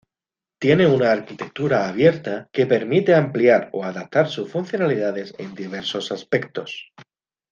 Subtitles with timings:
[0.59, 6.91] Tiene una arquitectura abierta que permite ampliar o adaptar sus funcionalidades en diversos aspectos.